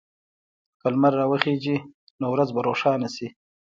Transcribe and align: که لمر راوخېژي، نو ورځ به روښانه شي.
که 0.79 0.87
لمر 0.93 1.13
راوخېژي، 1.19 1.77
نو 2.19 2.25
ورځ 2.33 2.49
به 2.55 2.61
روښانه 2.67 3.07
شي. 3.15 3.27